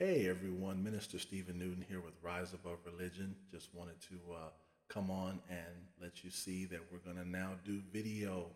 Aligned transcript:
Hey 0.00 0.28
everyone, 0.28 0.82
Minister 0.82 1.20
Stephen 1.20 1.56
Newton 1.56 1.84
here 1.88 2.00
with 2.00 2.14
Rise 2.20 2.52
Above 2.52 2.78
Religion. 2.84 3.36
Just 3.52 3.72
wanted 3.72 4.00
to 4.00 4.16
uh, 4.34 4.48
come 4.88 5.08
on 5.08 5.38
and 5.48 5.86
let 6.02 6.24
you 6.24 6.30
see 6.30 6.64
that 6.64 6.80
we're 6.90 6.98
going 6.98 7.24
to 7.24 7.30
now 7.30 7.50
do 7.64 7.80
video 7.92 8.46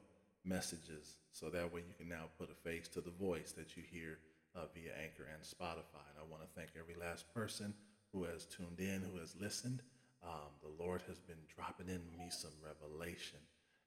messages 0.45 1.18
so 1.30 1.48
that 1.48 1.72
way 1.72 1.82
you 1.86 1.95
can 1.96 2.09
now 2.09 2.24
put 2.40 2.50
a 2.50 2.68
face 2.68 2.88
to 2.88 3.00
the 3.00 3.12
voice 3.12 3.52
that 3.52 3.77
you 3.77 3.84
hear 3.88 4.18
uh, 4.56 4.62
via 4.74 4.90
Anchor 5.00 5.29
and 5.32 5.40
Spotify. 5.45 6.02
And 6.11 6.18
I 6.18 6.29
want 6.29 6.43
to 6.43 6.48
thank 6.59 6.70
every 6.77 6.96
last 7.00 7.32
person 7.32 7.73
who 8.12 8.25
has 8.25 8.45
tuned 8.45 8.80
in, 8.80 9.09
who 9.09 9.20
has 9.20 9.36
listened. 9.41 9.82
Um, 10.25 10.50
the 10.61 10.82
Lord 10.82 11.02
has 11.07 11.20
been 11.20 11.39
dropping 11.55 11.86
in 11.86 12.02
me 12.18 12.30
some 12.30 12.50
revelation, 12.66 13.39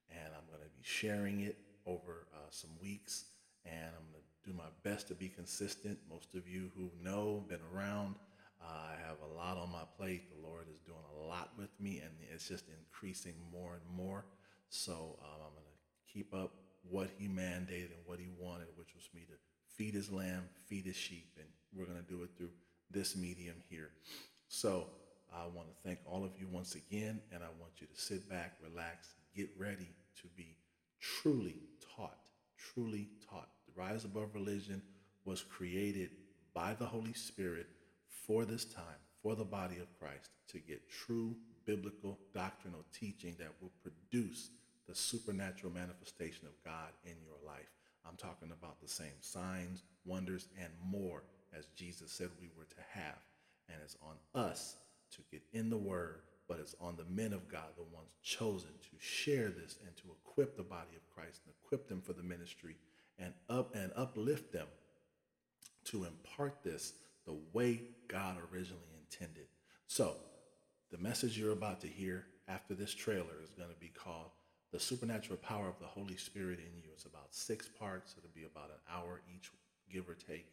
and 0.09 0.27
I'm 0.27 0.47
going 0.47 0.63
to 0.63 0.73
be 0.73 0.83
sharing 0.83 1.41
it 1.41 1.57
over 1.85 2.27
uh, 2.33 2.47
some 2.49 2.71
weeks. 2.81 3.25
And 3.65 3.89
I'm 3.95 4.11
going 4.11 4.23
to 4.23 4.51
do 4.51 4.57
my 4.57 4.69
best 4.83 5.07
to 5.09 5.15
be 5.15 5.29
consistent. 5.29 5.99
Most 6.09 6.35
of 6.35 6.47
you 6.47 6.71
who 6.75 6.89
know, 7.03 7.45
been 7.47 7.59
around, 7.73 8.15
uh, 8.61 8.93
I 8.93 9.07
have 9.07 9.17
a 9.23 9.37
lot 9.37 9.57
on 9.57 9.71
my 9.71 9.83
plate. 9.97 10.23
The 10.29 10.47
Lord 10.47 10.65
is 10.73 10.79
doing 10.81 10.97
a 11.15 11.27
lot 11.27 11.49
with 11.57 11.69
me, 11.79 11.99
and 11.99 12.11
it's 12.33 12.47
just 12.47 12.65
increasing 12.69 13.33
more 13.51 13.73
and 13.73 13.97
more. 13.97 14.25
So 14.69 15.17
um, 15.21 15.41
I'm 15.45 15.53
going 15.53 15.65
to 15.65 16.13
keep 16.13 16.33
up 16.33 16.51
what 16.89 17.09
He 17.17 17.27
mandated 17.27 17.91
and 17.91 18.05
what 18.05 18.19
He 18.19 18.29
wanted, 18.39 18.67
which 18.75 18.93
was 18.95 19.09
me 19.13 19.21
to 19.27 19.35
feed 19.75 19.93
His 19.93 20.11
lamb, 20.11 20.43
feed 20.67 20.85
His 20.85 20.95
sheep, 20.95 21.37
and 21.37 21.47
we're 21.73 21.85
going 21.85 22.03
to 22.03 22.09
do 22.09 22.23
it 22.23 22.29
through 22.37 22.51
this 22.89 23.15
medium 23.15 23.55
here. 23.69 23.89
So 24.47 24.87
I 25.33 25.45
want 25.45 25.69
to 25.69 25.75
thank 25.83 25.99
all 26.05 26.25
of 26.25 26.31
you 26.37 26.47
once 26.51 26.75
again, 26.75 27.21
and 27.33 27.41
I 27.43 27.47
want 27.59 27.73
you 27.79 27.87
to 27.87 27.99
sit 27.99 28.29
back, 28.29 28.57
relax, 28.61 29.13
get 29.35 29.49
ready 29.57 29.87
to 30.21 30.27
be 30.35 30.57
truly 30.99 31.55
truly 32.73 33.09
taught. 33.29 33.49
The 33.65 33.79
Rise 33.81 34.05
Above 34.05 34.33
Religion 34.33 34.81
was 35.25 35.41
created 35.41 36.09
by 36.53 36.73
the 36.73 36.85
Holy 36.85 37.13
Spirit 37.13 37.67
for 38.07 38.45
this 38.45 38.65
time, 38.65 38.83
for 39.21 39.35
the 39.35 39.45
body 39.45 39.77
of 39.77 39.97
Christ, 39.99 40.29
to 40.49 40.59
get 40.59 40.89
true 40.89 41.35
biblical 41.65 42.19
doctrinal 42.33 42.85
teaching 42.93 43.35
that 43.39 43.53
will 43.61 43.71
produce 43.81 44.49
the 44.87 44.95
supernatural 44.95 45.71
manifestation 45.71 46.47
of 46.47 46.63
God 46.65 46.89
in 47.05 47.15
your 47.23 47.37
life. 47.45 47.69
I'm 48.07 48.17
talking 48.17 48.51
about 48.51 48.81
the 48.81 48.87
same 48.87 49.21
signs, 49.21 49.83
wonders, 50.05 50.47
and 50.59 50.71
more 50.83 51.23
as 51.57 51.65
Jesus 51.75 52.11
said 52.11 52.29
we 52.39 52.49
were 52.57 52.65
to 52.65 52.99
have. 52.99 53.19
And 53.69 53.77
it's 53.83 53.97
on 54.01 54.15
us 54.41 54.75
to 55.11 55.21
get 55.31 55.43
in 55.53 55.69
the 55.69 55.77
word, 55.77 56.21
but 56.47 56.59
it's 56.59 56.75
on 56.81 56.97
the 56.97 57.05
men 57.05 57.33
of 57.33 57.47
God, 57.47 57.69
the 57.77 57.95
ones 57.95 58.15
chosen 58.21 58.69
to 58.69 58.97
share 58.99 59.49
this 59.49 59.77
and 59.85 59.95
to 59.97 60.03
equip 60.11 60.57
the 60.57 60.63
body 60.63 60.95
of 60.95 61.15
Christ 61.15 61.41
and 61.45 61.53
equip 61.63 61.87
them 61.87 62.01
for 62.01 62.13
the 62.13 62.23
ministry 62.23 62.75
and 63.19 63.33
up 63.49 63.75
and 63.75 63.91
uplift 63.95 64.51
them 64.51 64.67
to 65.85 66.05
impart 66.05 66.63
this 66.63 66.93
the 67.25 67.37
way 67.53 67.81
God 68.07 68.37
originally 68.51 68.81
intended. 68.99 69.45
So, 69.87 70.15
the 70.91 70.97
message 70.97 71.37
you're 71.37 71.53
about 71.53 71.81
to 71.81 71.87
hear 71.87 72.25
after 72.47 72.73
this 72.73 72.93
trailer 72.93 73.39
is 73.43 73.51
going 73.51 73.69
to 73.69 73.79
be 73.79 73.87
called 73.87 74.31
The 74.73 74.79
Supernatural 74.79 75.37
Power 75.37 75.69
of 75.69 75.79
the 75.79 75.85
Holy 75.85 76.17
Spirit 76.17 76.59
in 76.59 76.75
You. 76.77 76.89
It's 76.93 77.05
about 77.05 77.27
six 77.33 77.67
parts. 77.67 78.15
It'll 78.17 78.35
be 78.35 78.45
about 78.45 78.71
an 78.71 78.81
hour 78.93 79.21
each, 79.33 79.51
give 79.91 80.09
or 80.09 80.15
take. 80.15 80.47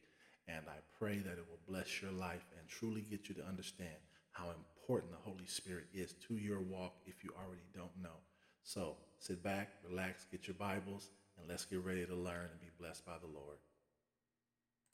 And 0.46 0.64
I 0.68 0.78
pray 0.98 1.18
that 1.18 1.32
it 1.32 1.44
will 1.48 1.58
bless 1.66 2.00
your 2.00 2.12
life 2.12 2.46
and 2.58 2.68
truly 2.68 3.02
get 3.02 3.28
you 3.28 3.34
to 3.36 3.44
understand 3.44 3.96
how 4.38 4.50
important 4.50 5.12
the 5.12 5.18
Holy 5.18 5.46
Spirit 5.46 5.86
is 5.92 6.14
to 6.28 6.34
your 6.34 6.60
walk 6.60 6.94
if 7.06 7.24
you 7.24 7.30
already 7.36 7.66
don't 7.74 7.90
know. 8.00 8.20
So 8.62 8.96
sit 9.18 9.42
back, 9.42 9.70
relax, 9.88 10.26
get 10.30 10.46
your 10.46 10.54
Bibles, 10.54 11.10
and 11.38 11.48
let's 11.48 11.64
get 11.64 11.84
ready 11.84 12.06
to 12.06 12.14
learn 12.14 12.48
and 12.50 12.60
be 12.60 12.68
blessed 12.78 13.04
by 13.04 13.16
the 13.20 13.26
Lord. 13.26 13.58